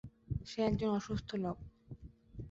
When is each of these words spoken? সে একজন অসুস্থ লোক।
সে 0.45 0.59
একজন 0.61 0.89
অসুস্থ 0.91 1.29
লোক। 1.43 1.57